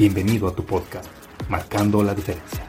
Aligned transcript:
Bienvenido 0.00 0.48
a 0.48 0.56
tu 0.56 0.64
podcast, 0.64 1.10
Marcando 1.50 2.02
la 2.02 2.14
Diferencia. 2.14 2.66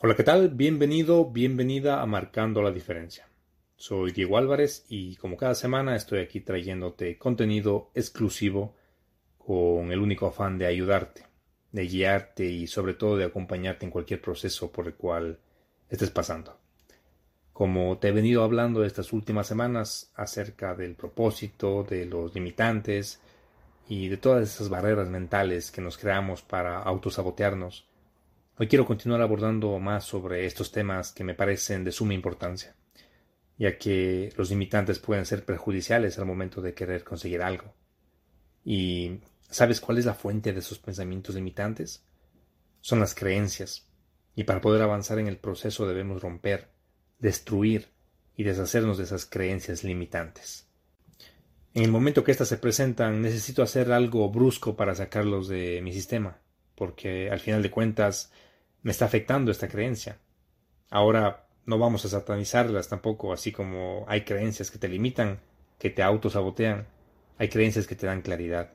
Hola, 0.00 0.16
¿qué 0.16 0.22
tal? 0.22 0.48
Bienvenido, 0.48 1.30
bienvenida 1.30 2.00
a 2.00 2.06
Marcando 2.06 2.62
la 2.62 2.70
Diferencia. 2.70 3.28
Soy 3.76 4.12
Diego 4.12 4.38
Álvarez 4.38 4.86
y 4.88 5.16
como 5.16 5.36
cada 5.36 5.54
semana 5.54 5.94
estoy 5.94 6.20
aquí 6.20 6.40
trayéndote 6.40 7.18
contenido 7.18 7.90
exclusivo 7.94 8.74
con 9.36 9.92
el 9.92 9.98
único 9.98 10.28
afán 10.28 10.56
de 10.56 10.64
ayudarte 10.64 11.26
de 11.70 11.86
guiarte 11.86 12.46
y 12.46 12.66
sobre 12.66 12.94
todo 12.94 13.18
de 13.18 13.26
acompañarte 13.26 13.84
en 13.84 13.92
cualquier 13.92 14.22
proceso 14.22 14.72
por 14.72 14.86
el 14.86 14.94
cual 14.94 15.38
estés 15.90 16.10
pasando. 16.10 16.61
Como 17.52 17.98
te 17.98 18.08
he 18.08 18.12
venido 18.12 18.42
hablando 18.44 18.84
estas 18.84 19.12
últimas 19.12 19.46
semanas 19.46 20.10
acerca 20.14 20.74
del 20.74 20.94
propósito, 20.94 21.84
de 21.84 22.06
los 22.06 22.34
limitantes 22.34 23.20
y 23.88 24.08
de 24.08 24.16
todas 24.16 24.42
esas 24.42 24.68
barreras 24.68 25.08
mentales 25.08 25.70
que 25.70 25.80
nos 25.80 25.98
creamos 25.98 26.42
para 26.42 26.78
autosabotearnos, 26.78 27.86
hoy 28.56 28.68
quiero 28.68 28.86
continuar 28.86 29.20
abordando 29.20 29.78
más 29.78 30.04
sobre 30.04 30.46
estos 30.46 30.72
temas 30.72 31.12
que 31.12 31.24
me 31.24 31.34
parecen 31.34 31.84
de 31.84 31.92
suma 31.92 32.14
importancia, 32.14 32.74
ya 33.58 33.76
que 33.76 34.32
los 34.36 34.50
limitantes 34.50 34.98
pueden 34.98 35.26
ser 35.26 35.44
perjudiciales 35.44 36.18
al 36.18 36.26
momento 36.26 36.62
de 36.62 36.74
querer 36.74 37.04
conseguir 37.04 37.42
algo. 37.42 37.74
Y 38.64 39.20
¿Sabes 39.52 39.82
cuál 39.82 39.98
es 39.98 40.06
la 40.06 40.14
fuente 40.14 40.54
de 40.54 40.60
esos 40.60 40.78
pensamientos 40.78 41.34
limitantes? 41.34 42.02
Son 42.80 43.00
las 43.00 43.14
creencias. 43.14 43.86
Y 44.34 44.44
para 44.44 44.62
poder 44.62 44.80
avanzar 44.80 45.18
en 45.18 45.26
el 45.26 45.36
proceso 45.36 45.86
debemos 45.86 46.22
romper, 46.22 46.71
destruir 47.22 47.88
y 48.36 48.44
deshacernos 48.44 48.98
de 48.98 49.04
esas 49.04 49.24
creencias 49.24 49.82
limitantes. 49.82 50.68
En 51.72 51.84
el 51.84 51.90
momento 51.90 52.22
que 52.22 52.32
éstas 52.32 52.48
se 52.48 52.58
presentan, 52.58 53.22
necesito 53.22 53.62
hacer 53.62 53.90
algo 53.92 54.28
brusco 54.28 54.76
para 54.76 54.94
sacarlos 54.94 55.48
de 55.48 55.80
mi 55.82 55.94
sistema, 55.94 56.38
porque 56.74 57.30
al 57.30 57.40
final 57.40 57.62
de 57.62 57.70
cuentas 57.70 58.30
me 58.82 58.90
está 58.90 59.06
afectando 59.06 59.50
esta 59.50 59.68
creencia. 59.68 60.18
Ahora 60.90 61.48
no 61.64 61.78
vamos 61.78 62.04
a 62.04 62.10
satanizarlas 62.10 62.88
tampoco, 62.88 63.32
así 63.32 63.52
como 63.52 64.04
hay 64.06 64.20
creencias 64.26 64.70
que 64.70 64.78
te 64.78 64.88
limitan, 64.88 65.40
que 65.78 65.88
te 65.88 66.02
autosabotean, 66.02 66.86
hay 67.38 67.48
creencias 67.48 67.86
que 67.86 67.96
te 67.96 68.06
dan 68.06 68.20
claridad 68.20 68.70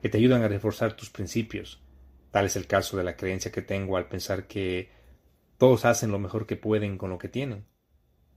que 0.00 0.08
te 0.08 0.18
ayudan 0.18 0.42
a 0.42 0.48
reforzar 0.48 0.94
tus 0.94 1.10
principios. 1.10 1.80
Tal 2.30 2.46
es 2.46 2.56
el 2.56 2.66
caso 2.66 2.96
de 2.96 3.04
la 3.04 3.16
creencia 3.16 3.52
que 3.52 3.62
tengo 3.62 3.96
al 3.96 4.08
pensar 4.08 4.46
que 4.46 4.90
todos 5.58 5.84
hacen 5.84 6.10
lo 6.10 6.18
mejor 6.18 6.46
que 6.46 6.56
pueden 6.56 6.96
con 6.96 7.10
lo 7.10 7.18
que 7.18 7.28
tienen. 7.28 7.66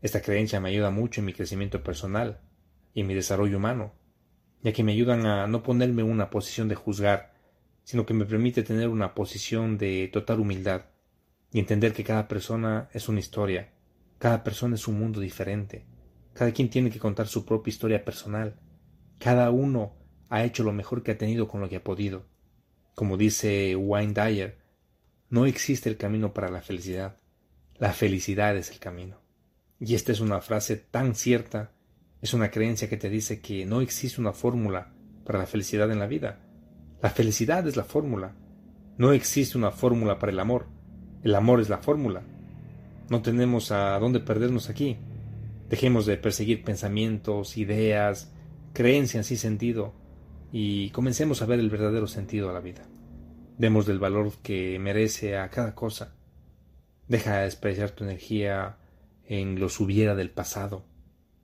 Esta 0.04 0.22
creencia 0.22 0.60
me 0.60 0.68
ayuda 0.68 0.90
mucho 0.90 1.22
en 1.22 1.26
mi 1.26 1.32
crecimiento 1.32 1.82
personal 1.82 2.42
y 2.94 3.00
en 3.00 3.08
mi 3.08 3.14
desarrollo 3.14 3.56
humano, 3.56 3.94
ya 4.62 4.74
que 4.74 4.84
me 4.84 4.92
ayudan 4.92 5.26
a 5.26 5.48
no 5.48 5.64
ponerme 5.64 6.02
en 6.02 6.12
una 6.12 6.30
posición 6.30 6.68
de 6.68 6.76
juzgar, 6.76 7.34
sino 7.86 8.06
que 8.06 8.14
me 8.14 8.26
permite 8.26 8.64
tener 8.64 8.90
una 8.90 9.16
posición 9.16 9.78
de 9.78 10.10
total 10.12 10.42
humildad 10.42 10.88
y 11.54 11.60
entender 11.60 11.94
que 11.94 12.04
cada 12.04 12.28
persona 12.28 12.90
es 12.92 13.08
una 13.08 13.22
historia, 13.22 13.72
cada 14.18 14.44
persona 14.44 14.76
es 14.76 14.90
un 14.90 15.00
mundo 15.00 15.22
diferente, 15.22 15.86
cada 16.34 16.52
quien 16.52 16.70
tiene 16.70 16.90
que 16.90 17.00
contar 17.00 17.30
su 17.30 17.46
propia 17.46 17.72
historia 17.72 18.04
personal, 18.04 18.60
cada 19.20 19.52
uno 19.52 19.96
ha 20.28 20.44
hecho 20.44 20.64
lo 20.64 20.74
mejor 20.74 21.02
que 21.02 21.12
ha 21.12 21.18
tenido 21.18 21.48
con 21.48 21.62
lo 21.62 21.70
que 21.70 21.78
ha 21.78 21.84
podido. 21.84 22.26
Como 22.94 23.16
dice 23.16 23.78
Wayne 23.78 24.14
Dyer, 24.14 24.58
no 25.30 25.46
existe 25.46 25.88
el 25.88 25.96
camino 25.96 26.34
para 26.34 26.50
la 26.50 26.62
felicidad, 26.62 27.20
la 27.78 27.94
felicidad 27.94 28.58
es 28.58 28.70
el 28.70 28.80
camino. 28.80 29.23
Y 29.86 29.96
esta 29.96 30.14
es 30.14 30.22
una 30.22 30.40
frase 30.40 30.78
tan 30.78 31.14
cierta, 31.14 31.72
es 32.22 32.34
una 32.34 32.52
creencia 32.52 32.88
que 32.88 32.96
te 32.96 33.10
dice 33.10 33.42
que 33.42 33.66
no 33.66 33.82
existe 33.82 34.22
una 34.22 34.32
fórmula 34.32 34.94
para 35.26 35.40
la 35.40 35.46
felicidad 35.46 35.92
en 35.92 36.00
la 36.00 36.08
vida. 36.08 36.40
La 37.02 37.10
felicidad 37.10 37.68
es 37.68 37.76
la 37.76 37.84
fórmula. 37.84 38.34
No 38.98 39.12
existe 39.12 39.58
una 39.58 39.72
fórmula 39.72 40.20
para 40.20 40.32
el 40.32 40.40
amor. 40.40 40.68
El 41.22 41.36
amor 41.36 41.60
es 41.60 41.68
la 41.68 41.80
fórmula. 41.80 42.24
No 43.10 43.22
tenemos 43.22 43.74
a 43.74 44.00
dónde 44.00 44.22
perdernos 44.22 44.70
aquí. 44.70 44.96
Dejemos 45.70 46.06
de 46.06 46.16
perseguir 46.16 46.64
pensamientos, 46.64 47.58
ideas, 47.58 48.32
creencias 48.72 49.26
sin 49.26 49.38
sentido 49.38 49.94
y 50.54 50.92
comencemos 50.92 51.42
a 51.42 51.46
ver 51.46 51.60
el 51.60 51.70
verdadero 51.70 52.08
sentido 52.08 52.50
a 52.50 52.54
la 52.54 52.62
vida. 52.62 52.84
Demos 53.58 53.86
del 53.86 54.00
valor 54.00 54.32
que 54.42 54.80
merece 54.80 55.38
a 55.38 55.50
cada 55.50 55.76
cosa. 55.76 56.16
Deja 57.10 57.40
de 57.40 57.44
despreciar 57.44 57.92
tu 57.92 58.06
energía 58.06 58.78
en 59.28 59.60
lo 59.60 59.70
subiera 59.70 60.16
del 60.16 60.30
pasado. 60.30 60.86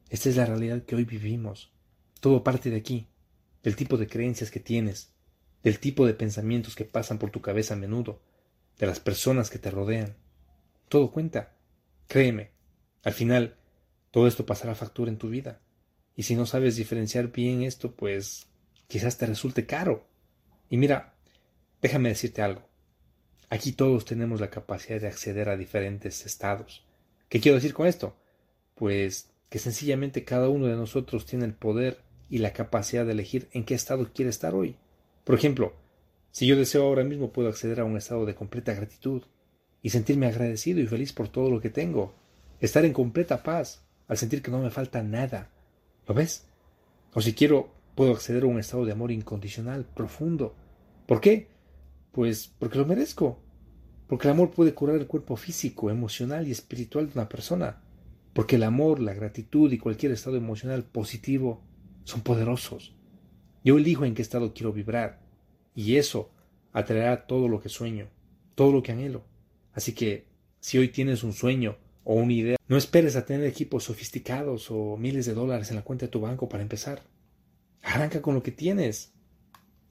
Esta 0.10 0.30
es 0.30 0.38
la 0.38 0.46
realidad 0.46 0.84
que 0.84 0.96
hoy 0.96 1.06
vivimos. 1.06 1.72
Todo 2.20 2.44
parte 2.44 2.70
de 2.70 2.78
aquí, 2.78 3.08
del 3.64 3.76
tipo 3.76 3.98
de 3.98 4.08
creencias 4.08 4.52
que 4.52 4.60
tienes, 4.60 5.14
del 5.64 5.80
tipo 5.80 6.06
de 6.06 6.14
pensamientos 6.14 6.76
que 6.76 6.86
pasan 6.86 7.20
por 7.20 7.32
tu 7.32 7.42
cabeza 7.42 7.74
a 7.74 7.78
menudo, 7.78 8.22
de 8.78 8.88
las 8.88 9.00
personas 9.00 9.50
que 9.50 9.60
te 9.60 9.72
rodean. 9.72 10.16
Todo 10.88 11.12
cuenta. 11.12 11.56
Créeme, 12.08 12.52
al 13.04 13.14
final 13.14 13.58
todo 14.12 14.28
esto 14.28 14.46
pasará 14.46 14.76
factura 14.76 15.12
en 15.12 15.18
tu 15.18 15.30
vida. 15.30 15.62
Y 16.16 16.24
si 16.24 16.36
no 16.36 16.46
sabes 16.46 16.76
diferenciar 16.76 17.32
bien 17.32 17.62
esto, 17.64 17.96
pues 17.96 18.48
quizás 18.88 19.18
te 19.18 19.26
resulte 19.26 19.66
caro. 19.66 20.08
Y 20.70 20.78
mira, 20.78 21.14
déjame 21.82 22.10
decirte 22.10 22.42
algo. 22.42 22.68
Aquí 23.50 23.72
todos 23.72 24.06
tenemos 24.06 24.42
la 24.42 24.50
capacidad 24.50 25.00
de 25.00 25.08
acceder 25.08 25.50
a 25.50 25.58
diferentes 25.58 26.26
estados. 26.26 26.86
¿Qué 27.30 27.40
quiero 27.40 27.56
decir 27.56 27.74
con 27.74 27.88
esto? 27.88 28.16
Pues 28.76 29.30
que 29.50 29.60
sencillamente 29.60 30.26
cada 30.26 30.50
uno 30.50 30.66
de 30.66 30.76
nosotros 30.76 31.26
tiene 31.26 31.46
el 31.46 31.54
poder 31.54 32.02
y 32.30 32.40
la 32.40 32.54
capacidad 32.54 33.06
de 33.06 33.12
elegir 33.12 33.48
en 33.54 33.66
qué 33.66 33.76
estado 33.76 34.12
quiere 34.14 34.30
estar 34.30 34.56
hoy. 34.56 34.76
Por 35.24 35.36
ejemplo, 35.36 35.74
si 36.32 36.48
yo 36.48 36.56
deseo 36.56 36.84
ahora 36.84 37.04
mismo 37.04 37.32
puedo 37.32 37.50
acceder 37.50 37.80
a 37.80 37.86
un 37.86 37.98
estado 37.98 38.26
de 38.26 38.36
completa 38.36 38.74
gratitud 38.74 39.24
y 39.82 39.92
sentirme 39.92 40.28
agradecido 40.28 40.80
y 40.80 40.88
feliz 40.88 41.14
por 41.14 41.30
todo 41.30 41.50
lo 41.50 41.62
que 41.62 41.70
tengo, 41.70 42.14
estar 42.60 42.84
en 42.84 42.94
completa 42.94 43.44
paz 43.44 43.84
al 44.08 44.18
sentir 44.18 44.42
que 44.42 44.52
no 44.52 44.60
me 44.60 44.72
falta 44.72 45.04
nada. 45.04 45.50
¿Lo 46.08 46.16
ves? 46.16 46.46
O 47.14 47.22
si 47.22 47.34
quiero 47.34 47.70
puedo 47.96 48.12
acceder 48.12 48.44
a 48.44 48.48
un 48.48 48.60
estado 48.60 48.86
de 48.86 48.92
amor 48.92 49.12
incondicional, 49.12 49.86
profundo. 49.86 50.56
¿Por 51.06 51.22
qué? 51.22 51.48
Pues 52.12 52.52
porque 52.60 52.78
lo 52.78 52.86
merezco. 52.86 53.40
Porque 54.10 54.28
el 54.28 54.32
amor 54.32 54.50
puede 54.50 54.74
curar 54.74 54.96
el 54.96 55.06
cuerpo 55.06 55.36
físico, 55.36 55.92
emocional 55.92 56.48
y 56.48 56.52
espiritual 56.52 57.06
de 57.06 57.14
una 57.14 57.30
persona. 57.30 57.84
Porque 58.34 58.56
el 58.56 58.64
amor, 58.64 59.00
la 59.00 59.14
gratitud 59.14 59.72
y 59.72 59.78
cualquier 59.78 60.12
estado 60.12 60.36
emocional 60.36 60.84
positivo 60.84 61.62
son 62.06 62.22
poderosos. 62.22 62.96
Yo 63.64 63.78
elijo 63.78 64.06
en 64.06 64.16
qué 64.16 64.24
estado 64.24 64.56
quiero 64.56 64.74
vibrar. 64.74 65.22
Y 65.76 65.98
eso 65.98 66.32
atraerá 66.74 67.28
todo 67.28 67.48
lo 67.48 67.62
que 67.62 67.70
sueño, 67.70 68.08
todo 68.56 68.72
lo 68.72 68.82
que 68.82 68.94
anhelo. 68.94 69.26
Así 69.74 69.94
que, 69.94 70.26
si 70.60 70.80
hoy 70.80 70.88
tienes 70.88 71.24
un 71.24 71.34
sueño 71.34 71.78
o 72.04 72.16
una 72.16 72.34
idea, 72.34 72.58
no 72.68 72.78
esperes 72.78 73.16
a 73.16 73.28
tener 73.28 73.46
equipos 73.46 73.84
sofisticados 73.84 74.72
o 74.72 74.98
miles 74.98 75.28
de 75.28 75.36
dólares 75.36 75.70
en 75.70 75.76
la 75.76 75.84
cuenta 75.84 76.08
de 76.08 76.12
tu 76.12 76.20
banco 76.20 76.50
para 76.50 76.64
empezar. 76.64 77.04
Arranca 77.84 78.24
con 78.24 78.34
lo 78.34 78.42
que 78.42 78.52
tienes. 78.52 79.14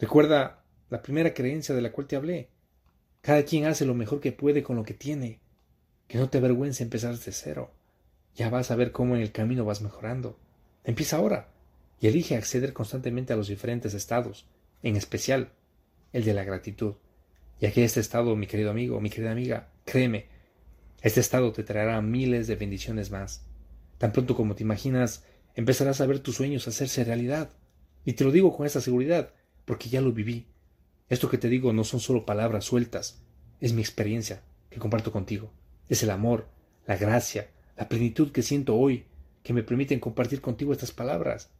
Recuerda 0.00 0.64
la 0.90 1.02
primera 1.02 1.34
creencia 1.34 1.72
de 1.72 1.82
la 1.82 1.92
cual 1.92 2.08
te 2.08 2.16
hablé. 2.16 2.50
Cada 3.28 3.44
quien 3.44 3.66
hace 3.66 3.84
lo 3.84 3.92
mejor 3.92 4.20
que 4.20 4.32
puede 4.32 4.62
con 4.62 4.76
lo 4.76 4.84
que 4.84 4.94
tiene. 4.94 5.38
Que 6.06 6.16
no 6.16 6.30
te 6.30 6.38
avergüence 6.38 6.82
empezar 6.82 7.14
desde 7.14 7.32
cero. 7.32 7.70
Ya 8.34 8.48
vas 8.48 8.70
a 8.70 8.74
ver 8.74 8.90
cómo 8.90 9.16
en 9.16 9.20
el 9.20 9.32
camino 9.32 9.66
vas 9.66 9.82
mejorando. 9.82 10.38
Empieza 10.82 11.18
ahora. 11.18 11.50
y 12.00 12.06
elige 12.06 12.36
acceder 12.36 12.72
constantemente 12.72 13.34
a 13.34 13.36
los 13.36 13.48
diferentes 13.48 13.92
estados, 13.92 14.46
en 14.82 14.96
especial 14.96 15.50
el 16.14 16.24
de 16.24 16.32
la 16.32 16.42
gratitud. 16.42 16.94
Ya 17.60 17.70
que 17.70 17.84
este 17.84 18.00
estado, 18.00 18.34
mi 18.34 18.46
querido 18.46 18.70
amigo, 18.70 18.98
mi 18.98 19.10
querida 19.10 19.32
amiga, 19.32 19.68
créeme, 19.84 20.24
este 21.02 21.20
estado 21.20 21.52
te 21.52 21.64
traerá 21.64 22.00
miles 22.00 22.46
de 22.46 22.56
bendiciones 22.56 23.10
más. 23.10 23.42
Tan 23.98 24.10
pronto 24.12 24.36
como 24.36 24.54
te 24.54 24.62
imaginas, 24.62 25.22
empezarás 25.54 26.00
a 26.00 26.06
ver 26.06 26.20
tus 26.20 26.36
sueños 26.36 26.66
hacerse 26.66 27.04
realidad. 27.04 27.50
Y 28.06 28.14
te 28.14 28.24
lo 28.24 28.32
digo 28.32 28.56
con 28.56 28.64
esta 28.64 28.80
seguridad, 28.80 29.34
porque 29.66 29.90
ya 29.90 30.00
lo 30.00 30.12
viví. 30.12 30.46
Esto 31.08 31.28
que 31.28 31.38
te 31.38 31.48
digo 31.48 31.72
no 31.72 31.84
son 31.84 32.00
solo 32.00 32.26
palabras 32.26 32.64
sueltas, 32.64 33.22
es 33.60 33.72
mi 33.72 33.80
experiencia 33.80 34.42
que 34.70 34.78
comparto 34.78 35.12
contigo. 35.12 35.50
Es 35.88 36.02
el 36.02 36.10
amor, 36.10 36.48
la 36.86 36.96
gracia, 36.96 37.50
la 37.76 37.88
plenitud 37.88 38.30
que 38.30 38.42
siento 38.42 38.76
hoy, 38.76 39.06
que 39.42 39.52
me 39.52 39.62
permiten 39.62 40.00
compartir 40.00 40.40
contigo 40.40 40.72
estas 40.72 40.92
palabras. 40.92 41.50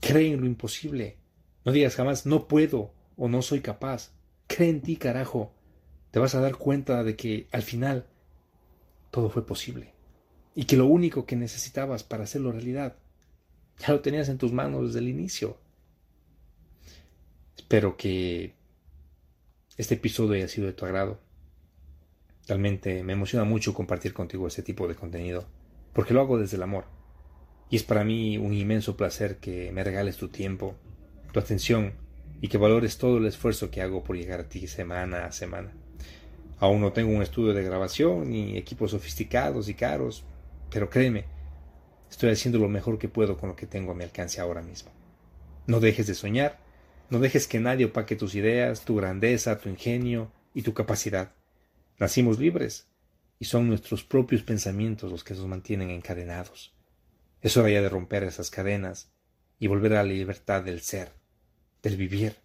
Cree 0.00 0.32
en 0.32 0.40
lo 0.40 0.46
imposible. 0.46 1.18
No 1.64 1.72
digas 1.72 1.94
jamás 1.94 2.26
no 2.26 2.48
puedo 2.48 2.92
o 3.16 3.28
no 3.28 3.42
soy 3.42 3.60
capaz. 3.60 4.12
Cree 4.46 4.70
en 4.70 4.80
ti, 4.80 4.96
carajo. 4.96 5.52
Te 6.10 6.18
vas 6.18 6.34
a 6.34 6.40
dar 6.40 6.56
cuenta 6.56 7.04
de 7.04 7.16
que 7.16 7.48
al 7.52 7.62
final 7.62 8.06
todo 9.10 9.28
fue 9.28 9.44
posible. 9.44 9.92
Y 10.54 10.64
que 10.64 10.76
lo 10.76 10.86
único 10.86 11.26
que 11.26 11.36
necesitabas 11.36 12.02
para 12.04 12.24
hacerlo 12.24 12.52
realidad 12.52 12.96
ya 13.78 13.92
lo 13.92 14.00
tenías 14.00 14.28
en 14.28 14.38
tus 14.38 14.52
manos 14.52 14.86
desde 14.86 15.00
el 15.00 15.08
inicio. 15.08 15.58
Espero 17.66 17.96
que 17.96 18.54
este 19.76 19.94
episodio 19.94 20.34
haya 20.34 20.46
sido 20.46 20.68
de 20.68 20.72
tu 20.72 20.84
agrado. 20.84 21.18
Realmente 22.46 23.02
me 23.02 23.14
emociona 23.14 23.44
mucho 23.44 23.74
compartir 23.74 24.12
contigo 24.12 24.46
este 24.46 24.62
tipo 24.62 24.86
de 24.86 24.94
contenido, 24.94 25.48
porque 25.92 26.14
lo 26.14 26.20
hago 26.20 26.38
desde 26.38 26.58
el 26.58 26.62
amor. 26.62 26.84
Y 27.68 27.74
es 27.74 27.82
para 27.82 28.04
mí 28.04 28.38
un 28.38 28.54
inmenso 28.54 28.96
placer 28.96 29.38
que 29.38 29.72
me 29.72 29.82
regales 29.82 30.16
tu 30.16 30.28
tiempo, 30.28 30.76
tu 31.32 31.40
atención 31.40 31.94
y 32.40 32.46
que 32.46 32.56
valores 32.56 32.98
todo 32.98 33.18
el 33.18 33.26
esfuerzo 33.26 33.68
que 33.68 33.82
hago 33.82 34.04
por 34.04 34.16
llegar 34.16 34.38
a 34.38 34.48
ti 34.48 34.68
semana 34.68 35.26
a 35.26 35.32
semana. 35.32 35.72
Aún 36.60 36.80
no 36.80 36.92
tengo 36.92 37.10
un 37.10 37.22
estudio 37.22 37.52
de 37.52 37.64
grabación 37.64 38.30
ni 38.30 38.56
equipos 38.56 38.92
sofisticados 38.92 39.68
y 39.68 39.74
caros, 39.74 40.22
pero 40.70 40.88
créeme, 40.88 41.24
estoy 42.08 42.30
haciendo 42.30 42.60
lo 42.60 42.68
mejor 42.68 42.96
que 42.96 43.08
puedo 43.08 43.36
con 43.36 43.48
lo 43.48 43.56
que 43.56 43.66
tengo 43.66 43.90
a 43.90 43.96
mi 43.96 44.04
alcance 44.04 44.40
ahora 44.40 44.62
mismo. 44.62 44.92
No 45.66 45.80
dejes 45.80 46.06
de 46.06 46.14
soñar, 46.14 46.64
no 47.10 47.18
dejes 47.18 47.46
que 47.46 47.60
nadie 47.60 47.86
opaque 47.86 48.16
tus 48.16 48.34
ideas, 48.34 48.84
tu 48.84 48.96
grandeza, 48.96 49.58
tu 49.58 49.68
ingenio 49.68 50.32
y 50.54 50.62
tu 50.62 50.74
capacidad. 50.74 51.32
Nacimos 51.98 52.38
libres 52.38 52.88
y 53.38 53.44
son 53.44 53.68
nuestros 53.68 54.04
propios 54.04 54.42
pensamientos 54.42 55.10
los 55.10 55.24
que 55.24 55.34
nos 55.34 55.46
mantienen 55.46 55.90
encadenados. 55.90 56.74
Es 57.42 57.56
hora 57.56 57.70
ya 57.70 57.82
de 57.82 57.88
romper 57.88 58.24
esas 58.24 58.50
cadenas 58.50 59.10
y 59.58 59.66
volver 59.66 59.92
a 59.94 60.02
la 60.02 60.12
libertad 60.12 60.62
del 60.62 60.80
ser, 60.80 61.12
del 61.82 61.96
vivir. 61.96 62.36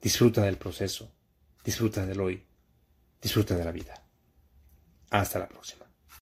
Disfruta 0.00 0.42
del 0.42 0.56
proceso, 0.56 1.12
disfruta 1.64 2.06
del 2.06 2.20
hoy, 2.20 2.44
disfruta 3.20 3.56
de 3.56 3.64
la 3.64 3.72
vida. 3.72 4.02
Hasta 5.10 5.38
la 5.38 5.48
próxima. 5.48 5.87